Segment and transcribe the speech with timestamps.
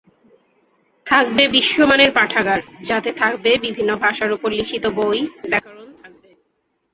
[1.07, 5.19] থাকবে বিশ্বমানের পাঠাগার, যাতে থাকবে বিভিন্ন ভাষার উপর লিখিত বই,
[5.51, 6.29] ব্যাকরণ থাকবে।